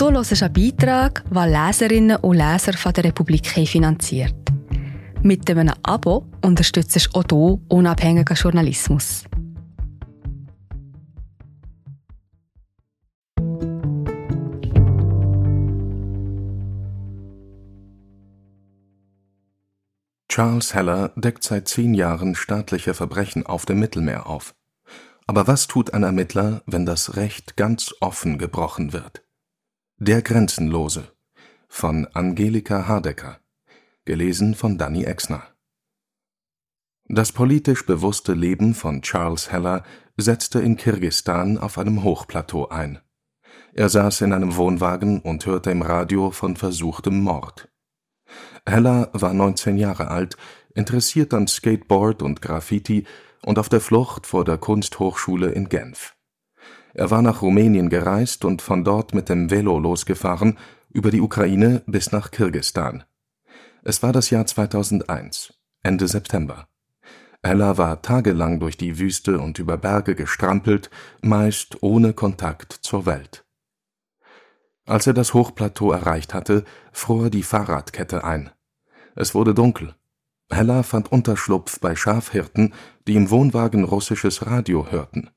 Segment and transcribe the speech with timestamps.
[0.00, 4.34] Du hörst einen Beitrag, den Leserinnen und Leser von der Republik finanziert.
[5.22, 9.24] Mit einem Abo unterstützt du auch du unabhängigen Journalismus.
[20.30, 24.54] Charles Heller deckt seit zehn Jahren staatliche Verbrechen auf dem Mittelmeer auf.
[25.26, 29.22] Aber was tut ein Ermittler, wenn das Recht ganz offen gebrochen wird?
[30.02, 31.12] Der Grenzenlose
[31.68, 33.38] von Angelika Hardecker
[34.06, 35.42] gelesen von Danny Exner
[37.06, 39.84] Das politisch bewusste Leben von Charles Heller
[40.16, 43.00] setzte in Kirgistan auf einem Hochplateau ein.
[43.74, 47.68] Er saß in einem Wohnwagen und hörte im Radio von versuchtem Mord.
[48.64, 50.38] Heller war 19 Jahre alt,
[50.74, 53.04] interessiert an Skateboard und Graffiti
[53.42, 56.16] und auf der Flucht vor der Kunsthochschule in Genf.
[56.94, 60.58] Er war nach Rumänien gereist und von dort mit dem Velo losgefahren,
[60.90, 63.04] über die Ukraine bis nach Kirgistan.
[63.82, 66.68] Es war das Jahr 2001, Ende September.
[67.42, 70.90] Ella war tagelang durch die Wüste und über Berge gestrampelt,
[71.22, 73.44] meist ohne Kontakt zur Welt.
[74.84, 78.50] Als er das Hochplateau erreicht hatte, fror die Fahrradkette ein.
[79.14, 79.94] Es wurde dunkel.
[80.50, 82.74] Hella fand Unterschlupf bei Schafhirten,
[83.06, 85.30] die im Wohnwagen russisches Radio hörten.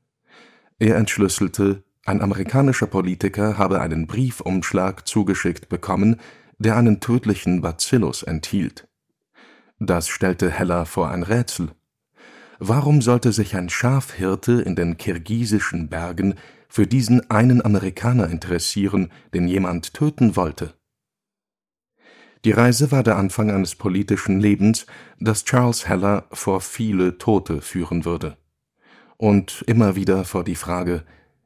[0.83, 6.19] Er entschlüsselte, ein amerikanischer Politiker habe einen Briefumschlag zugeschickt bekommen,
[6.57, 8.85] der einen tödlichen Bacillus enthielt.
[9.79, 11.69] Das stellte Hella vor ein Rätsel.
[12.59, 16.35] Warum sollte sich ein Schafhirte in den kirgisischen Bergen
[16.67, 20.73] für diesen einen Amerikaner interessieren, den jemand töten wollte?
[22.43, 24.85] Die Reise war der Anfang eines politischen Lebens,
[25.17, 28.35] das Charles Heller vor viele Tote führen würde.
[29.17, 31.03] Und immer wieder vor die Frage,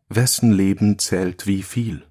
[0.10, 2.06] wessen Leben zählt wie viel?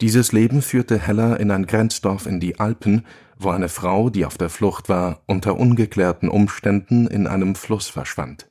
[0.00, 3.06] Dieses Leben führte Heller in ein Grenzdorf in die Alpen,
[3.38, 8.50] wo eine Frau, die auf der Flucht war, unter ungeklärten Umständen in einem Fluss verschwand.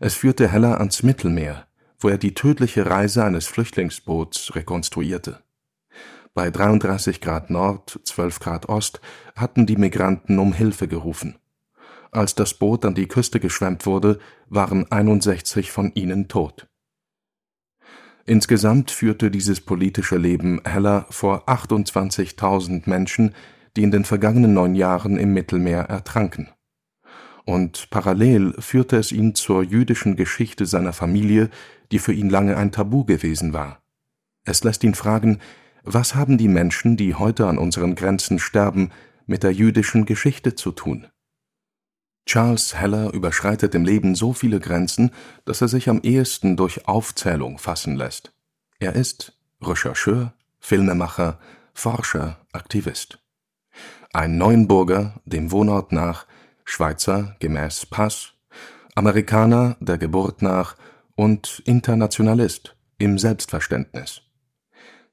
[0.00, 1.66] Es führte Heller ans Mittelmeer,
[1.98, 5.42] wo er die tödliche Reise eines Flüchtlingsboots rekonstruierte.
[6.34, 9.00] Bei 33 Grad Nord, 12 Grad Ost
[9.36, 11.36] hatten die Migranten um Hilfe gerufen.
[12.14, 16.68] Als das Boot an die Küste geschwemmt wurde, waren 61 von ihnen tot.
[18.24, 23.34] Insgesamt führte dieses politische Leben Heller vor 28.000 Menschen,
[23.76, 26.50] die in den vergangenen neun Jahren im Mittelmeer ertranken.
[27.46, 31.50] Und parallel führte es ihn zur jüdischen Geschichte seiner Familie,
[31.90, 33.82] die für ihn lange ein Tabu gewesen war.
[34.44, 35.40] Es lässt ihn fragen,
[35.82, 38.92] was haben die Menschen, die heute an unseren Grenzen sterben,
[39.26, 41.08] mit der jüdischen Geschichte zu tun?
[42.26, 45.10] Charles Heller überschreitet im Leben so viele Grenzen,
[45.44, 48.32] dass er sich am ehesten durch Aufzählung fassen lässt.
[48.78, 51.38] Er ist Rechercheur, Filmemacher,
[51.74, 53.18] Forscher, Aktivist.
[54.12, 56.26] Ein Neuenburger, dem Wohnort nach,
[56.64, 58.32] Schweizer gemäß Pass,
[58.94, 60.76] Amerikaner der Geburt nach
[61.16, 64.22] und Internationalist im Selbstverständnis.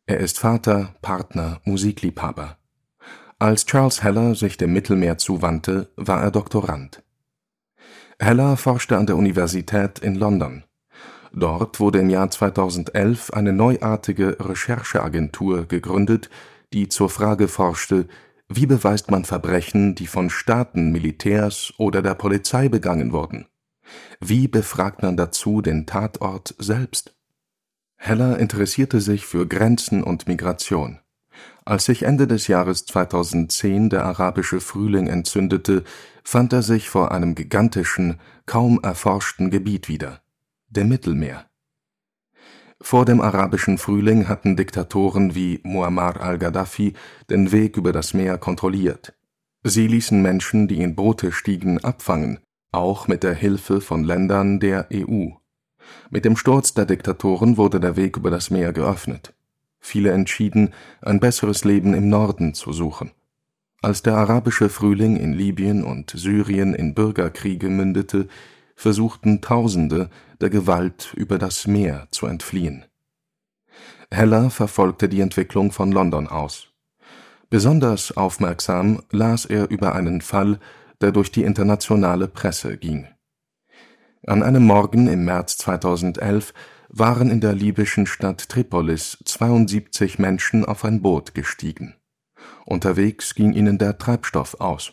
[0.06, 2.58] Er ist Vater, Partner, Musikliebhaber.
[3.41, 7.02] Als Charles Heller sich dem Mittelmeer zuwandte, war er Doktorand.
[8.19, 10.63] Heller forschte an der Universität in London.
[11.34, 16.30] Dort wurde im Jahr 2011 eine neuartige Rechercheagentur gegründet,
[16.72, 18.07] die zur Frage forschte,
[18.47, 23.47] wie beweist man Verbrechen, die von Staaten, Militärs oder der Polizei begangen wurden?
[24.19, 27.16] Wie befragt man dazu den Tatort selbst?
[27.97, 31.00] Heller interessierte sich für Grenzen und Migration.
[31.66, 35.84] Als sich Ende des Jahres 2010 der arabische Frühling entzündete,
[36.24, 40.22] fand er sich vor einem gigantischen, kaum erforschten Gebiet wieder,
[40.69, 41.46] dem Mittelmeer.
[42.81, 46.94] Vor dem arabischen Frühling hatten Diktatoren wie Muammar al-Gaddafi
[47.30, 49.13] den Weg über das Meer kontrolliert.
[49.63, 52.40] Sie ließen Menschen, die in Boote stiegen, abfangen,
[52.72, 55.28] auch mit der Hilfe von Ländern der EU.
[56.09, 59.36] Mit dem Sturz der Diktatoren wurde der Weg über das Meer geöffnet.
[59.81, 63.12] Viele entschieden, ein besseres Leben im Norden zu suchen.
[63.81, 68.28] Als der arabische Frühling in Libyen und Syrien in Bürgerkriege mündete,
[68.75, 72.86] versuchten Tausende, der Gewalt über das Meer zu entfliehen.
[74.12, 76.68] Heller verfolgte die Entwicklung von London aus.
[77.50, 80.60] Besonders aufmerksam las er über einen Fall,
[81.01, 83.07] der durch die internationale Presse ging.
[84.28, 86.54] An einem Morgen im März 2011
[86.94, 91.96] waren in der libyschen Stadt Tripolis 72 Menschen auf ein Boot gestiegen.
[92.66, 94.92] Unterwegs ging ihnen der Treibstoff aus.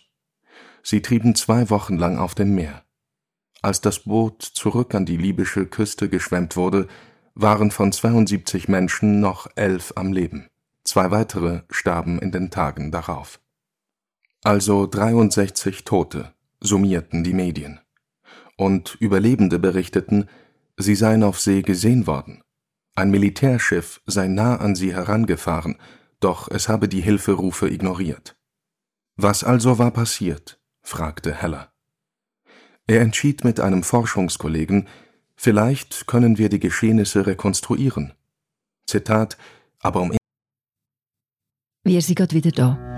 [0.84, 2.84] Sie trieben zwei Wochen lang auf dem Meer.
[3.62, 6.86] Als das Boot zurück an die libysche Küste geschwemmt wurde,
[7.34, 10.46] waren von 72 Menschen noch elf am Leben.
[10.84, 13.40] Zwei weitere starben in den Tagen darauf.
[14.44, 17.80] Also 63 Tote, summierten die Medien.
[18.56, 20.28] Und Überlebende berichteten,
[20.78, 22.42] sie seien auf See gesehen worden.
[22.94, 25.76] Ein Militärschiff sei nah an sie herangefahren,
[26.20, 28.36] doch es habe die Hilferufe ignoriert.
[29.16, 30.58] Was also war passiert?
[30.82, 31.72] fragte Heller.
[32.86, 34.88] Er entschied mit einem Forschungskollegen,
[35.36, 38.14] vielleicht können wir die Geschehnisse rekonstruieren.
[38.86, 39.36] Zitat,
[39.80, 40.16] aber um
[41.84, 42.97] Wir sind gerade wieder da.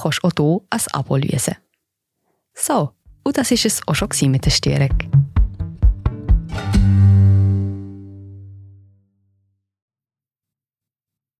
[0.00, 1.56] kannst du auch hier ein Abo lösen.
[2.54, 2.92] So,
[3.24, 4.96] und das war es auch schon mit der Störung.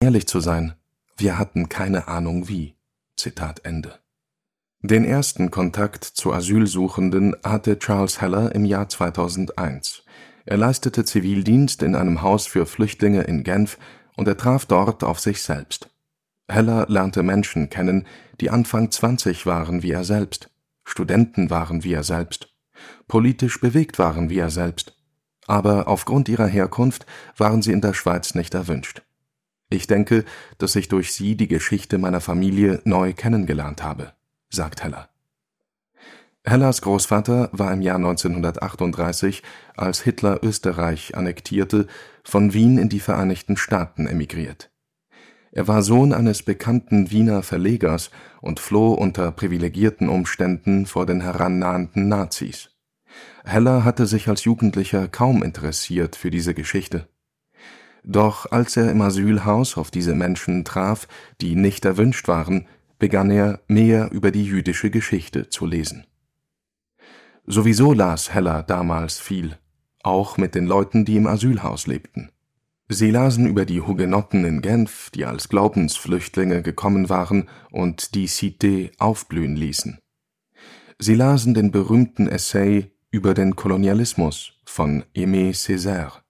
[0.01, 0.75] Ehrlich zu sein,
[1.17, 2.77] wir hatten keine Ahnung wie.
[3.17, 3.99] Zitat Ende.
[4.83, 10.03] Den ersten Kontakt zu Asylsuchenden hatte Charles Heller im Jahr 2001.
[10.45, 13.79] Er leistete Zivildienst in einem Haus für Flüchtlinge in Genf
[14.17, 15.89] und er traf dort auf sich selbst.
[16.49, 18.07] Heller lernte Menschen kennen,
[18.41, 20.51] die Anfang 20 waren wie er selbst,
[20.85, 22.55] Studenten waren wie er selbst,
[23.09, 24.97] politisch bewegt waren wie er selbst,
[25.47, 27.07] aber aufgrund ihrer Herkunft
[27.37, 29.03] waren sie in der Schweiz nicht erwünscht.
[29.69, 30.25] Ich denke,
[30.59, 34.13] dass ich durch sie die Geschichte meiner Familie neu kennengelernt habe,
[34.49, 35.09] sagt Heller.
[36.45, 39.43] Hellers Großvater war im Jahr 1938,
[39.77, 41.89] als Hitler Österreich annektierte,
[42.23, 44.71] von Wien in die Vereinigten Staaten emigriert.
[45.57, 48.11] Er war Sohn eines bekannten Wiener Verlegers
[48.43, 52.77] und floh unter privilegierten Umständen vor den herannahenden Nazis.
[53.43, 57.09] Heller hatte sich als Jugendlicher kaum interessiert für diese Geschichte.
[58.05, 61.09] Doch als er im Asylhaus auf diese Menschen traf,
[61.41, 62.67] die nicht erwünscht waren,
[62.99, 66.07] begann er, mehr über die jüdische Geschichte zu lesen.
[67.47, 69.57] Sowieso las Heller damals viel,
[70.03, 72.31] auch mit den Leuten, die im Asylhaus lebten.
[72.89, 78.93] Sie lasen über die Hugenotten in Genf, die als Glaubensflüchtlinge gekommen waren und die Cité
[78.99, 79.99] aufblühen ließen.
[80.99, 86.23] Sie lasen den berühmten Essay über den Kolonialismus von Aimé Césaire.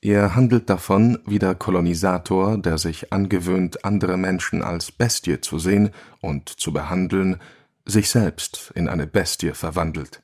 [0.00, 5.90] Er handelt davon, wie der Kolonisator, der sich angewöhnt, andere Menschen als Bestie zu sehen
[6.20, 7.40] und zu behandeln,
[7.84, 10.22] sich selbst in eine Bestie verwandelt.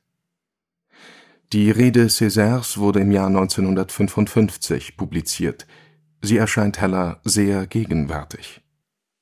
[1.52, 5.66] Die Rede Césaires wurde im Jahr 1955 publiziert.
[6.22, 8.60] Sie erscheint Heller sehr gegenwärtig.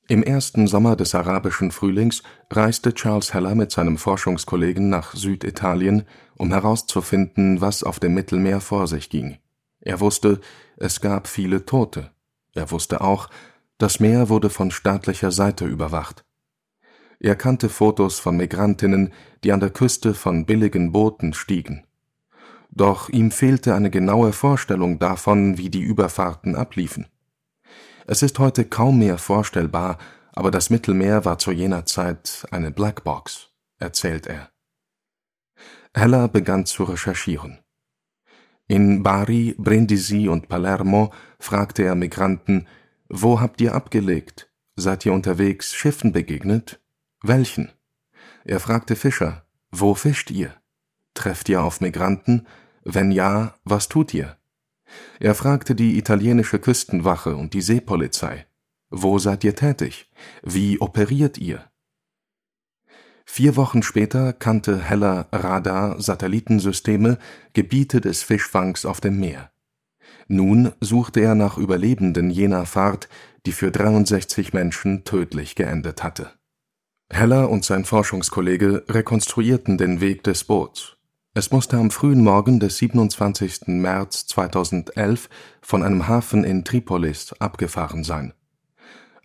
[0.09, 6.05] Im ersten Sommer des arabischen Frühlings reiste Charles Heller mit seinem Forschungskollegen nach Süditalien,
[6.37, 9.39] um herauszufinden, was auf dem Mittelmeer vor sich ging.
[9.81, 10.43] Er wusste,
[10.77, 12.11] es gab viele Tote.
[12.53, 13.31] Er wusste auch,
[13.79, 16.27] das Meer wurde von staatlicher Seite überwacht.
[17.21, 19.15] Er kannte Fotos von Migrantinnen,
[19.45, 21.88] die an der Küste von billigen Booten stiegen.
[22.71, 27.07] Doch ihm fehlte eine genaue Vorstellung davon, wie die Überfahrten abliefen.
[28.07, 29.99] Es ist heute kaum mehr vorstellbar,
[30.33, 34.51] aber das Mittelmeer war zu jener Zeit eine Blackbox, erzählt er.
[35.95, 37.59] Heller begann zu recherchieren.
[38.69, 42.69] In Bari, Brindisi und Palermo fragte er Migranten,
[43.09, 44.51] wo habt ihr abgelegt?
[44.77, 46.81] Seid ihr unterwegs Schiffen begegnet?
[47.23, 47.73] Welchen?
[48.45, 50.55] Er fragte Fischer, wo fischt ihr?
[51.19, 52.47] Trefft ihr auf Migranten?
[52.85, 54.37] Wenn ja, was tut ihr?
[55.19, 58.47] Er fragte die italienische Küstenwache und die Seepolizei,
[58.89, 60.09] wo seid ihr tätig?
[60.45, 61.65] Wie operiert ihr?
[63.25, 67.19] Vier Wochen später kannte Heller Radar-Satellitensysteme
[67.53, 69.51] Gebiete des Fischfangs auf dem Meer.
[70.29, 73.09] Nun suchte er nach Überlebenden jener Fahrt,
[73.45, 76.31] die für 63 Menschen tödlich geendet hatte.
[77.11, 80.98] Heller und sein Forschungskollege rekonstruierten den Weg des Boots.
[81.35, 83.69] Es musste am frühen Morgen des 27.
[83.69, 85.29] März 2011
[85.61, 88.33] von einem Hafen in Tripolis abgefahren sein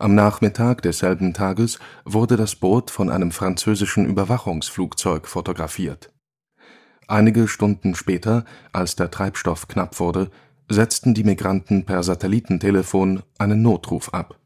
[0.04, 6.12] am Nachmittag desselben Tages wurde das Boot von einem französischen Überwachungsflugzeug fotografiert.
[7.08, 8.44] Einige Stunden später,
[8.74, 10.30] als der Treibstoff knapp wurde,
[10.68, 14.38] setzten die Migranten per Satellitentelefon einen Notruf ab.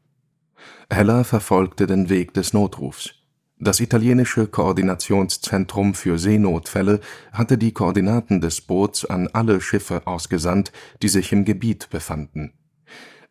[0.90, 3.14] Heller verfolgte den Weg des Notrufs.
[3.60, 7.00] Das italienische Koordinationszentrum für Seenotfälle
[7.32, 10.70] hatte die Koordinaten des Boots an alle Schiffe ausgesandt,
[11.02, 12.52] die sich im Gebiet befanden.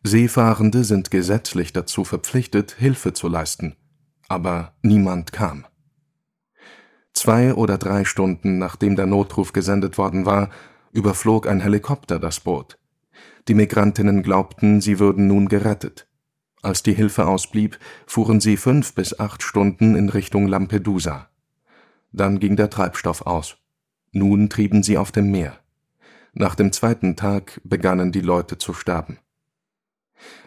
[0.02, 3.76] Seefahrende sind gesetzlich dazu verpflichtet, Hilfe zu leisten.
[4.28, 5.64] Aber niemand kam.
[7.14, 10.50] Zwei oder drei Stunden nachdem der Notruf gesendet worden war,
[10.92, 12.78] überflog ein Helikopter das Boot.
[13.48, 16.06] Die Migrantinnen glaubten, sie würden nun gerettet.
[16.62, 21.28] Als die Hilfe ausblieb, fuhren sie fünf bis acht Stunden in Richtung Lampedusa.
[22.12, 23.58] Dann ging der Treibstoff aus.
[24.10, 25.58] Nun trieben sie auf dem Meer.
[26.32, 29.18] Nach dem zweiten Tag begannen die Leute zu sterben.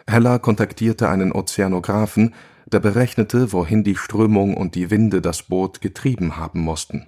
[0.06, 2.34] Hella kontaktierte einen Ozeanographen,
[2.66, 7.06] der berechnete, wohin die Strömung und die Winde das Boot getrieben haben mussten.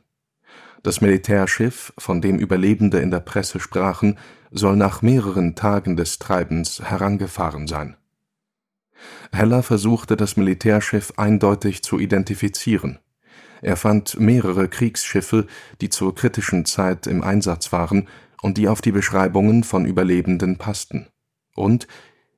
[0.82, 4.18] Das Militärschiff, von dem Überlebende in der Presse sprachen,
[4.50, 7.96] soll nach mehreren Tagen des Treibens herangefahren sein
[9.32, 12.99] Heller versuchte das Militärschiff eindeutig zu identifizieren.
[13.62, 15.46] Er fand mehrere Kriegsschiffe,
[15.80, 18.08] die zur kritischen Zeit im Einsatz waren
[18.42, 21.08] und die auf die Beschreibungen von Überlebenden passten.
[21.56, 21.88] Und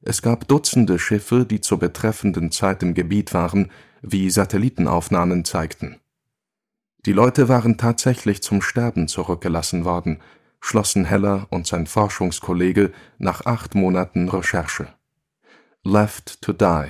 [0.02, 5.96] es gab Dutzende Schiffe, die zur betreffenden Zeit im Gebiet waren, wie Satellitenaufnahmen zeigten.
[7.06, 10.20] Die Leute waren tatsächlich zum Sterben zurückgelassen worden,
[10.61, 14.96] schlossen Heller und sein Forschungskollege nach acht Monaten Recherche
[15.88, 16.88] Left to Die.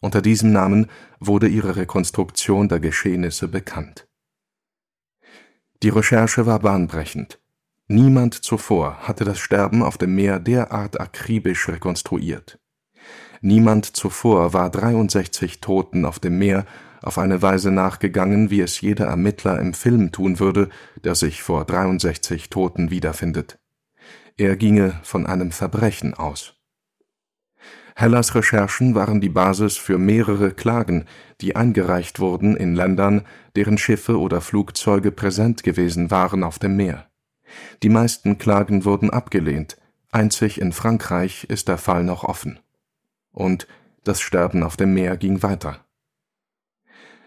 [0.00, 4.08] Unter diesem Namen wurde ihre Rekonstruktion der Geschehnisse bekannt.
[5.84, 7.40] Die Recherche war bahnbrechend.
[7.86, 12.58] Niemand zuvor hatte das Sterben auf dem Meer derart akribisch rekonstruiert.
[13.40, 16.66] Niemand zuvor war 63 Toten auf dem Meer
[17.02, 20.70] auf eine Weise nachgegangen, wie es jeder Ermittler im Film tun würde,
[21.04, 23.60] der sich vor 63 Toten wiederfindet.
[24.36, 26.54] Er ginge von einem Verbrechen aus.
[27.96, 31.06] Hellers Recherchen waren die Basis für mehrere Klagen,
[31.40, 33.22] die eingereicht wurden in Ländern,
[33.54, 37.06] deren Schiffe oder Flugzeuge präsent gewesen waren auf dem Meer.
[37.84, 39.76] Die meisten Klagen wurden abgelehnt,
[40.10, 42.58] einzig in Frankreich ist der Fall noch offen.
[43.30, 43.68] Und
[44.02, 45.84] das Sterben auf dem Meer ging weiter.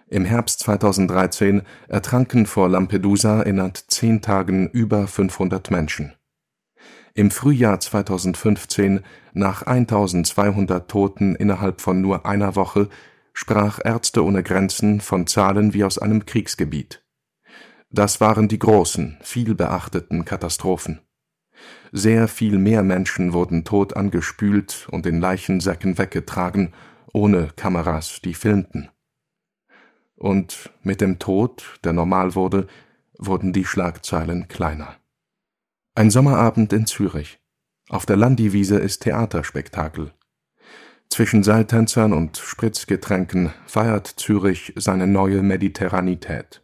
[0.10, 6.17] Im Herbst 2013 ertranken vor Lampedusa innerhalb zehn Tagen über 500 Menschen
[7.18, 9.02] im Frühjahr 2015,
[9.34, 12.90] nach 1200 Toten innerhalb von nur einer Woche,
[13.34, 17.04] sprach Ärzte ohne Grenzen von Zahlen wie aus einem Kriegsgebiet.
[17.90, 21.00] Das waren die großen, viel beachteten Katastrophen.
[21.92, 26.72] Sehr viel mehr Menschen wurden tot angespült und in Leichensäcken weggetragen,
[27.14, 28.90] ohne Kameras, die filmten.
[30.16, 32.68] Und mit dem Tod, der normal wurde,
[33.18, 34.98] wurden die Schlagzeilen kleiner
[35.98, 37.39] ein Sommerabend in Zürich.
[37.89, 40.13] Auf der Landiwiese ist Theaterspektakel.
[41.10, 46.62] Zwischen Seiltänzern und Spritzgetränken feiert Zürich seine neue Mediterranität.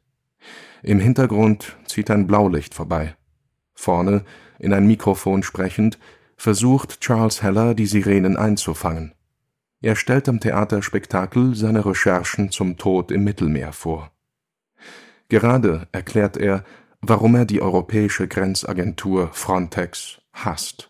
[0.84, 3.16] Im Hintergrund zieht ein Blaulicht vorbei.
[3.74, 4.24] Vorne,
[4.60, 5.98] in ein Mikrofon sprechend,
[6.38, 9.16] versucht Charles Heller, die Sirenen einzufangen.
[9.82, 14.12] Er stellt am Theaterspektakel seine Recherchen zum Tod im Mittelmeer vor.
[15.28, 16.64] Gerade erklärt er,
[17.06, 20.90] warum er die Europäische Grenzagentur Frontex hasst.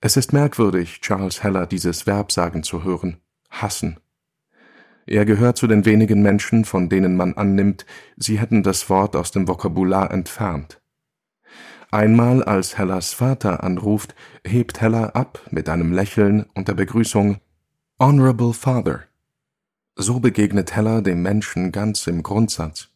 [0.00, 3.18] Es ist merkwürdig, Charles Heller dieses Verb sagen zu hören,
[3.50, 4.00] hassen.
[5.06, 9.30] Er gehört zu den wenigen Menschen, von denen man annimmt, sie hätten das Wort aus
[9.30, 10.80] dem Vokabular entfernt.
[11.92, 17.38] Einmal, als Hellers Vater anruft, hebt Heller ab mit einem Lächeln und der Begrüßung
[18.00, 19.04] Honorable Father.
[19.94, 22.88] So begegnet Heller dem Menschen ganz im Grundsatz,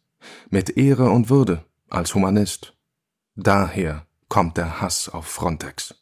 [0.49, 2.75] mit Ehre und Würde, als Humanist.
[3.35, 5.95] Daher kommt der Hass auf Frontex.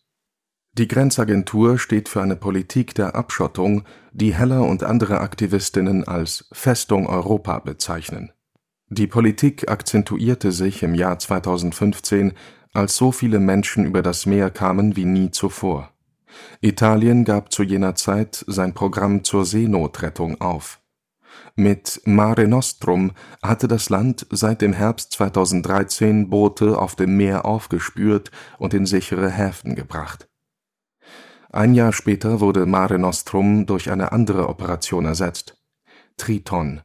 [0.74, 7.08] Die Grenzagentur steht für eine Politik der Abschottung, die Heller und andere Aktivistinnen als Festung
[7.08, 8.32] Europa bezeichnen.
[8.90, 12.34] Die Politik akzentuierte sich im Jahr 2015,
[12.74, 15.92] als so viele Menschen über das Meer kamen wie nie zuvor.
[16.62, 20.83] Italien gab zu jener Zeit sein Programm zur Seenotrettung auf
[21.56, 28.32] mit Mare Nostrum hatte das Land seit dem Herbst 2013 Boote auf dem Meer aufgespürt
[28.58, 30.28] und in sichere Häfen gebracht.
[31.52, 35.62] Ein Jahr später wurde Mare Nostrum durch eine andere Operation ersetzt,
[36.18, 36.82] Triton.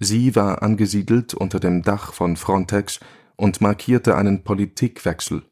[0.00, 2.98] Sie war angesiedelt unter dem Dach von Frontex
[3.36, 5.44] und markierte einen Politikwechsel.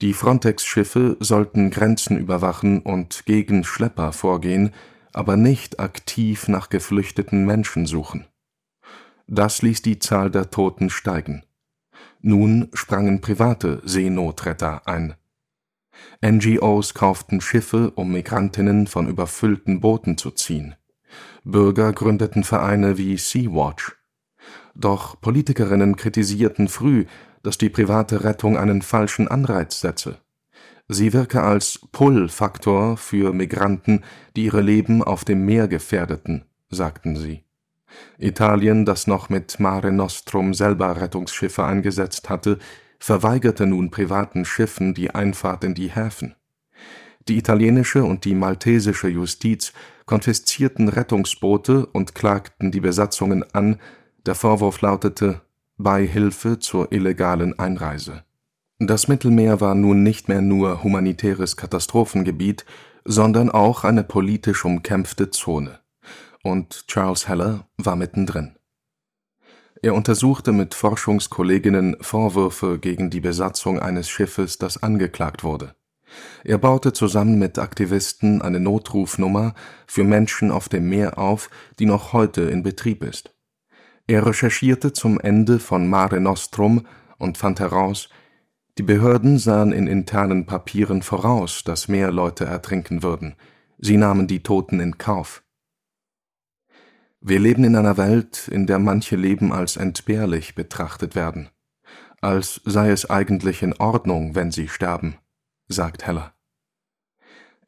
[0.00, 4.72] Die Frontex-Schiffe sollten Grenzen überwachen und gegen Schlepper vorgehen,
[5.12, 8.26] aber nicht aktiv nach geflüchteten Menschen suchen.
[9.26, 11.44] Das ließ die Zahl der Toten steigen.
[12.20, 15.14] Nun sprangen private Seenotretter ein.
[16.24, 20.74] NGOs kauften Schiffe, um Migrantinnen von überfüllten Booten zu ziehen.
[21.44, 23.96] Bürger gründeten Vereine wie Sea-Watch.
[24.74, 27.06] Doch Politikerinnen kritisierten früh,
[27.42, 30.18] dass die private Rettung einen falschen Anreiz setze.
[30.88, 34.04] Sie wirke als Pull-Faktor für Migranten,
[34.36, 37.44] die ihre Leben auf dem Meer gefährdeten, sagten sie.
[38.18, 42.58] Italien, das noch mit Mare Nostrum selber Rettungsschiffe eingesetzt hatte,
[42.98, 46.34] verweigerte nun privaten Schiffen die Einfahrt in die Häfen.
[47.28, 49.72] Die italienische und die maltesische Justiz
[50.06, 53.80] konfiszierten Rettungsboote und klagten die Besatzungen an,
[54.26, 55.40] der Vorwurf lautete
[55.78, 58.24] Beihilfe zur illegalen Einreise.
[58.84, 62.66] Das Mittelmeer war nun nicht mehr nur humanitäres Katastrophengebiet,
[63.04, 65.78] sondern auch eine politisch umkämpfte Zone.
[66.42, 68.56] Und Charles Heller war mittendrin.
[69.82, 75.76] Er untersuchte mit Forschungskolleginnen Vorwürfe gegen die Besatzung eines Schiffes, das angeklagt wurde.
[76.42, 79.54] Er baute zusammen mit Aktivisten eine Notrufnummer
[79.86, 83.32] für Menschen auf dem Meer auf, die noch heute in Betrieb ist.
[84.08, 86.84] Er recherchierte zum Ende von Mare Nostrum
[87.18, 88.08] und fand heraus,
[88.78, 93.36] die Behörden sahen in internen Papieren voraus, dass mehr Leute ertrinken würden.
[93.78, 95.42] Sie nahmen die Toten in Kauf.
[97.20, 101.50] Wir leben in einer Welt, in der manche Leben als entbehrlich betrachtet werden,
[102.20, 105.18] als sei es eigentlich in Ordnung, wenn sie sterben,
[105.68, 106.34] sagt Heller.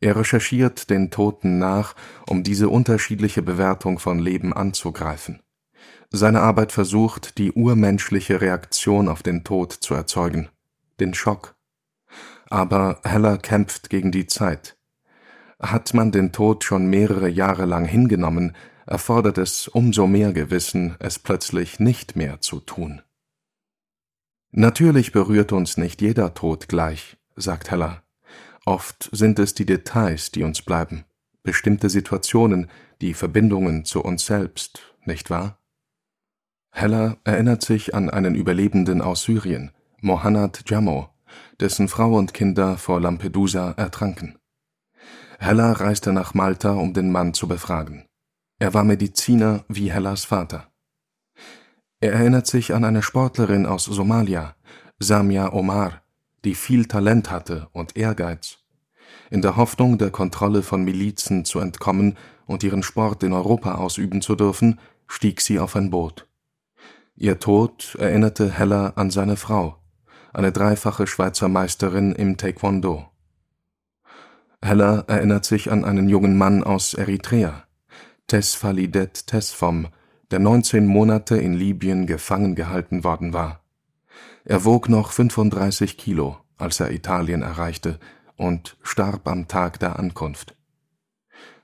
[0.00, 1.94] Er recherchiert den Toten nach,
[2.28, 5.40] um diese unterschiedliche Bewertung von Leben anzugreifen.
[6.11, 10.49] Seine Arbeit versucht, die urmenschliche Reaktion auf den Tod zu erzeugen,
[11.00, 11.56] den Schock.
[12.48, 14.76] Aber Heller kämpft gegen die Zeit.
[15.60, 18.54] Hat man den Tod schon mehrere Jahre lang hingenommen,
[18.86, 23.02] erfordert es umso mehr Gewissen, es plötzlich nicht mehr zu tun.
[24.50, 28.04] Natürlich berührt uns nicht jeder Tod gleich, sagt Heller.
[28.66, 31.04] Oft sind es die Details, die uns bleiben,
[31.42, 32.70] bestimmte Situationen,
[33.00, 35.58] die Verbindungen zu uns selbst, nicht wahr?
[36.70, 39.72] Heller erinnert sich an einen Überlebenden aus Syrien,
[40.04, 41.08] Mohannad Jammo,
[41.61, 44.38] dessen Frau und Kinder vor Lampedusa ertranken.
[45.38, 48.04] Heller reiste nach Malta, um den Mann zu befragen.
[48.58, 50.69] Er war Mediziner wie Hellas Vater.
[52.00, 54.56] Er erinnert sich an eine Sportlerin aus Somalia,
[54.99, 56.02] Samia Omar,
[56.45, 58.58] die viel Talent hatte und Ehrgeiz.
[59.30, 64.21] In der Hoffnung, der Kontrolle von Milizen zu entkommen und ihren Sport in Europa ausüben
[64.21, 66.28] zu dürfen, stieg sie auf ein Boot.
[67.17, 69.78] Ihr Tod erinnerte Heller an seine Frau,
[70.34, 73.06] eine dreifache Schweizer Meisterin im Taekwondo.
[74.60, 77.64] Heller erinnert sich an einen jungen Mann aus Eritrea,
[78.26, 79.88] Tesfalidet Tesfom,
[80.30, 83.62] der 19 Monate in Libyen gefangen gehalten worden war.
[84.44, 87.99] Er wog noch 35 Kilo, als er Italien erreichte
[88.36, 90.56] und starb am Tag der Ankunft.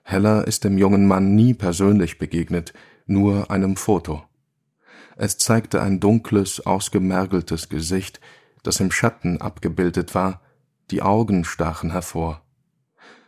[0.03, 2.73] Heller ist dem jungen Mann nie persönlich begegnet,
[3.07, 4.23] nur einem Foto.
[5.17, 8.21] Es zeigte ein dunkles, ausgemergeltes Gesicht,
[8.63, 10.41] das im Schatten abgebildet war,
[10.91, 12.43] die Augen stachen hervor.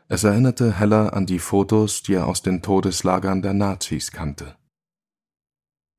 [0.09, 4.57] Es erinnerte Heller an die Fotos, die er aus den Todeslagern der Nazis kannte.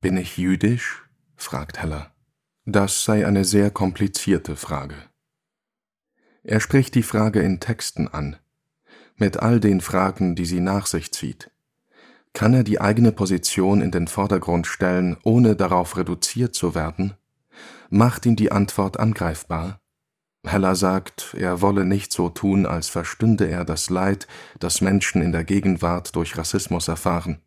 [0.00, 1.02] Bin ich jüdisch?
[1.36, 2.12] fragt Heller.
[2.66, 4.96] Das sei eine sehr komplizierte Frage.
[6.42, 8.36] Er spricht die Frage in Texten an,
[9.16, 11.50] mit all den Fragen, die sie nach sich zieht.
[12.34, 17.14] Kann er die eigene Position in den Vordergrund stellen, ohne darauf reduziert zu werden?
[17.90, 19.80] Macht ihn die Antwort angreifbar?
[20.46, 24.26] Heller sagt, er wolle nicht so tun, als verstünde er das Leid,
[24.58, 27.40] das Menschen in der Gegenwart durch Rassismus erfahren.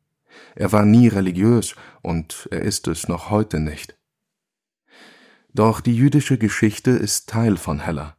[0.56, 3.97] Er war nie religiös und er ist es noch heute nicht.
[5.54, 8.17] Doch die jüdische Geschichte ist Teil von Heller.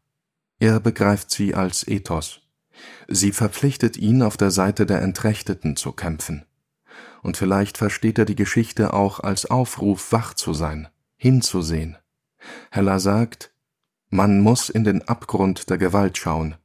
[0.60, 2.40] Er begreift sie als Ethos.
[3.08, 6.44] Sie verpflichtet ihn, auf der Seite der Entrechteten zu kämpfen
[7.22, 11.96] und vielleicht versteht er die Geschichte auch als Aufruf, wach zu sein, hinzusehen.
[12.70, 13.52] Heller sagt,
[14.10, 16.56] man muss in den Abgrund der Gewalt schauen,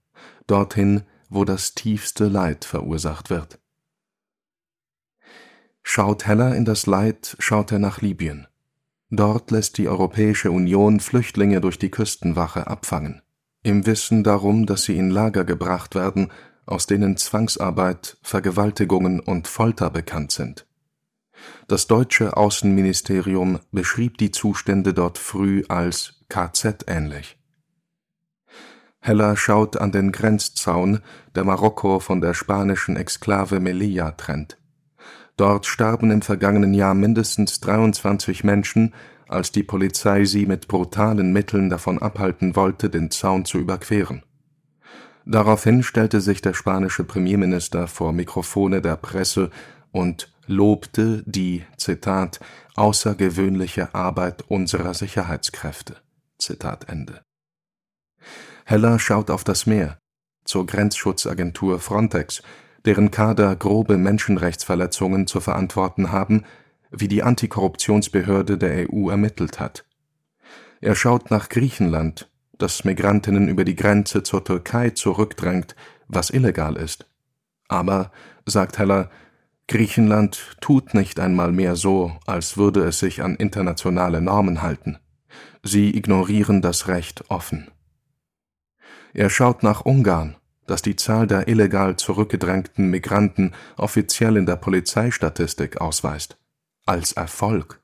[0.48, 3.60] dorthin, wo das tiefste Leid verursacht wird.
[5.82, 8.48] Schaut Heller in das Leid, schaut er nach Libyen.
[9.10, 13.22] Dort lässt die Europäische Union Flüchtlinge durch die Küstenwache abfangen,
[13.62, 16.32] im Wissen darum, dass sie in Lager gebracht werden,
[16.66, 20.66] aus denen Zwangsarbeit, Vergewaltigungen und Folter bekannt sind.
[21.67, 27.38] Das deutsche Außenministerium beschrieb die Zustände dort früh als KZ-ähnlich.
[28.99, 31.01] Heller schaut an den Grenzzaun,
[31.36, 34.58] der Marokko von der spanischen Exklave Melilla trennt.
[35.36, 38.93] Dort starben im vergangenen Jahr mindestens 23 Menschen,
[39.27, 44.23] als die Polizei sie mit brutalen Mitteln davon abhalten wollte, den Zaun zu überqueren.
[45.25, 49.49] Daraufhin stellte sich der spanische Premierminister vor Mikrofone der Presse
[49.91, 52.39] und lobte die Zitat
[52.75, 55.97] außergewöhnliche Arbeit unserer Sicherheitskräfte.
[56.38, 57.21] Zitat Ende.
[58.65, 59.99] Heller schaut auf das Meer,
[60.45, 62.41] zur Grenzschutzagentur Frontex,
[62.86, 66.43] deren Kader grobe Menschenrechtsverletzungen zu verantworten haben,
[66.91, 69.86] wie die Antikorruptionsbehörde der EU ermittelt hat.
[70.82, 75.75] Er schaut nach Griechenland, das Migrantinnen über die Grenze zur Türkei zurückdrängt,
[76.08, 77.06] was illegal ist.
[77.67, 78.12] Aber,
[78.45, 79.10] sagt Heller,
[79.67, 84.99] Griechenland tut nicht einmal mehr so, als würde es sich an internationale Normen halten.
[85.63, 87.71] Sie ignorieren das Recht offen.
[89.13, 90.36] Er schaut nach Ungarn,
[90.67, 96.38] das die Zahl der illegal zurückgedrängten Migranten offiziell in der Polizeistatistik ausweist,
[96.86, 97.80] als Erfolg.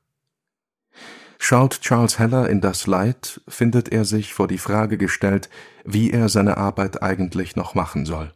[1.38, 5.48] Schaut Charles Heller in das Leid, findet er sich vor die Frage gestellt,
[5.84, 8.34] wie er seine Arbeit eigentlich noch machen soll.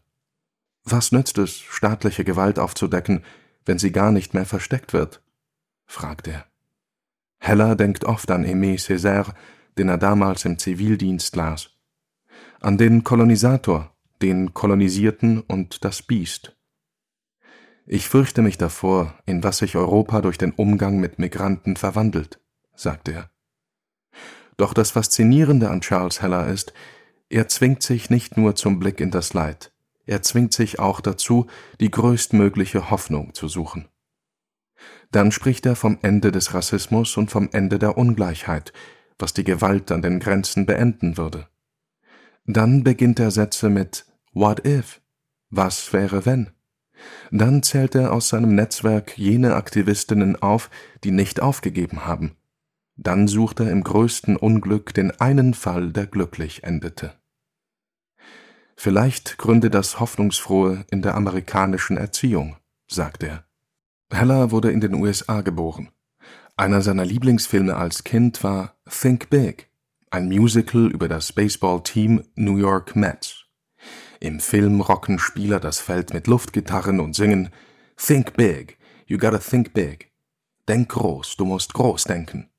[0.84, 3.24] Was nützt es, staatliche Gewalt aufzudecken,
[3.64, 5.22] wenn sie gar nicht mehr versteckt wird?
[5.86, 6.46] fragt er.
[7.38, 9.34] Heller denkt oft an Aimé Césaire,
[9.76, 11.70] den er damals im Zivildienst las.
[12.60, 16.56] An den Kolonisator, den Kolonisierten und das Biest.
[17.86, 22.40] Ich fürchte mich davor, in was sich Europa durch den Umgang mit Migranten verwandelt
[22.74, 23.30] sagte er.
[24.56, 26.72] Doch das Faszinierende an Charles Heller ist,
[27.28, 29.72] er zwingt sich nicht nur zum Blick in das Leid,
[30.06, 31.46] er zwingt sich auch dazu,
[31.80, 33.88] die größtmögliche Hoffnung zu suchen.
[35.10, 38.72] Dann spricht er vom Ende des Rassismus und vom Ende der Ungleichheit,
[39.18, 41.48] was die Gewalt an den Grenzen beenden würde.
[42.46, 45.00] Dann beginnt er Sätze mit What if?
[45.50, 46.50] Was wäre wenn?
[47.30, 50.70] Dann zählt er aus seinem Netzwerk jene Aktivistinnen auf,
[51.04, 52.36] die nicht aufgegeben haben,
[52.96, 57.14] dann sucht er im größten Unglück den einen Fall, der glücklich endete.
[58.76, 62.56] Vielleicht gründe das Hoffnungsfrohe in der amerikanischen Erziehung,
[62.86, 63.44] sagt er.
[64.10, 65.90] Heller wurde in den USA geboren.
[66.56, 69.70] Einer seiner Lieblingsfilme als Kind war Think Big,
[70.10, 73.46] ein Musical über das Baseballteam New York Mets.
[74.20, 77.50] Im Film rocken Spieler das Feld mit Luftgitarren und singen
[77.96, 80.12] Think Big, you gotta think big.
[80.68, 82.50] Denk groß, du musst groß denken.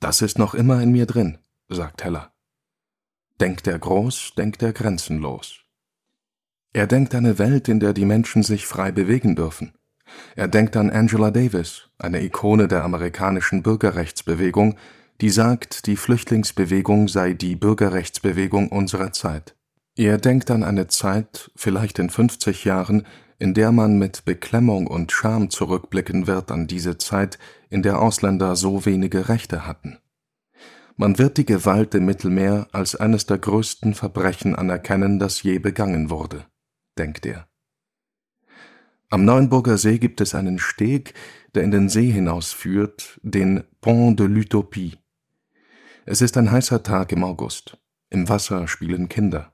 [0.00, 1.38] Das ist noch immer in mir drin,
[1.68, 2.33] sagt Heller.
[3.44, 5.60] Denkt er groß, denkt er grenzenlos.
[6.72, 9.74] Er denkt an eine Welt, in der die Menschen sich frei bewegen dürfen.
[10.34, 14.76] Er denkt an Angela Davis, eine Ikone der amerikanischen Bürgerrechtsbewegung,
[15.20, 19.54] die sagt, die Flüchtlingsbewegung sei die Bürgerrechtsbewegung unserer Zeit.
[19.94, 23.06] Er denkt an eine Zeit, vielleicht in 50 Jahren,
[23.38, 28.56] in der man mit Beklemmung und Scham zurückblicken wird an diese Zeit, in der Ausländer
[28.56, 29.98] so wenige Rechte hatten.
[30.96, 36.08] Man wird die Gewalt im Mittelmeer als eines der größten Verbrechen anerkennen, das je begangen
[36.08, 36.46] wurde,
[36.96, 37.48] denkt er.
[39.10, 41.14] Am Neuenburger See gibt es einen Steg,
[41.54, 44.98] der in den See hinausführt, den Pont de l'Utopie.
[46.06, 47.76] Es ist ein heißer Tag im August.
[48.10, 49.52] Im Wasser spielen Kinder.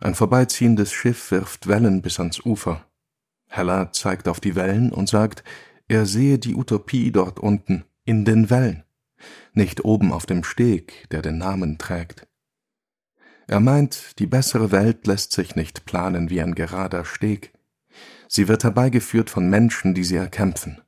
[0.00, 2.84] Ein vorbeiziehendes Schiff wirft Wellen bis ans Ufer.
[3.48, 5.42] Heller zeigt auf die Wellen und sagt,
[5.88, 8.84] er sehe die Utopie dort unten, in den Wellen,
[9.52, 12.26] nicht oben auf dem Steg, der den Namen trägt.
[13.46, 17.52] Er meint, die bessere Welt lässt sich nicht planen wie ein gerader Steg.
[18.28, 20.80] Sie wird herbeigeführt von Menschen, die sie erkämpfen.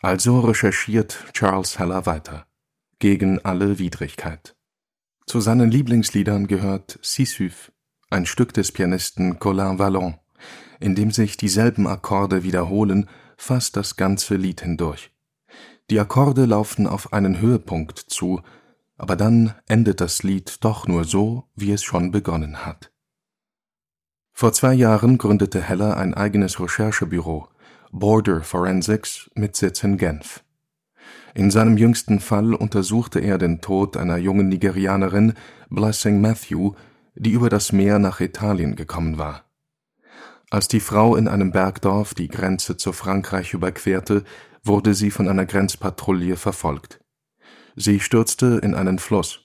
[0.00, 2.46] Also recherchiert Charles Heller weiter,
[2.98, 4.56] gegen alle Widrigkeit.
[5.26, 7.72] Zu seinen Lieblingsliedern gehört Sisyphe,
[8.10, 10.18] ein Stück des Pianisten Colin Vallon
[10.84, 15.13] in dem sich dieselben Akkorde wiederholen, fast das ganze Lied hindurch.
[15.90, 18.40] Die Akkorde laufen auf einen Höhepunkt zu,
[18.96, 22.90] aber dann endet das Lied doch nur so, wie es schon begonnen hat.
[24.32, 27.48] Vor zwei Jahren gründete Heller ein eigenes Recherchebüro,
[27.92, 30.42] Border Forensics, mit Sitz in Genf.
[31.34, 35.34] In seinem jüngsten Fall untersuchte er den Tod einer jungen Nigerianerin,
[35.68, 36.72] Blessing Matthew,
[37.14, 39.44] die über das Meer nach Italien gekommen war.
[40.50, 44.24] Als die Frau in einem Bergdorf die Grenze zu Frankreich überquerte,
[44.64, 47.00] wurde sie von einer Grenzpatrouille verfolgt.
[47.76, 49.40] Sie stürzte in einen Fluss.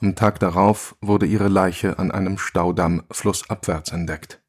[0.00, 4.42] Am Tag darauf wurde ihre Leiche an einem Staudamm flussabwärts entdeckt.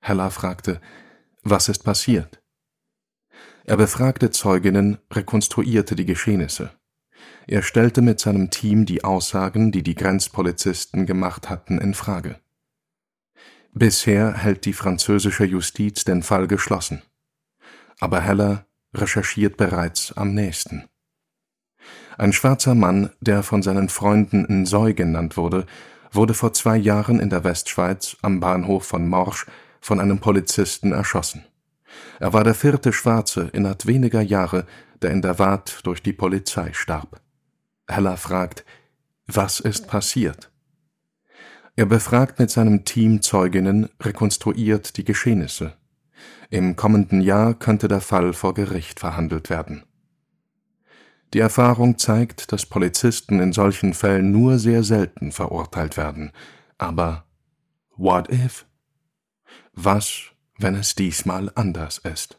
[0.00, 0.80] Hella fragte,
[1.42, 2.42] was ist passiert?
[3.64, 6.70] Er befragte Zeuginnen, rekonstruierte die Geschehnisse.
[7.46, 12.40] Er stellte mit seinem Team die Aussagen, die die Grenzpolizisten gemacht hatten, in Frage.
[13.72, 17.02] Bisher hält die französische Justiz den Fall geschlossen.
[18.00, 20.84] Aber Heller recherchiert bereits am nächsten.
[22.18, 25.66] Ein schwarzer Mann, der von seinen Freunden Nsoy genannt wurde,
[26.12, 29.46] wurde vor zwei Jahren in der Westschweiz am Bahnhof von Morsch
[29.80, 31.44] von einem Polizisten erschossen.
[32.18, 34.66] Er war der vierte Schwarze innerhalb weniger Jahre,
[35.02, 37.20] der in der Waadt durch die Polizei starb.
[37.86, 38.64] Heller fragt,
[39.26, 40.50] was ist passiert?
[41.76, 45.74] Er befragt mit seinem Team Zeuginnen, rekonstruiert die Geschehnisse.
[46.50, 49.84] Im kommenden Jahr könnte der Fall vor Gericht verhandelt werden.
[51.34, 56.32] Die Erfahrung zeigt, dass Polizisten in solchen Fällen nur sehr selten verurteilt werden.
[56.78, 57.24] Aber
[57.96, 58.66] what if?
[59.72, 62.38] Was, wenn es diesmal anders ist?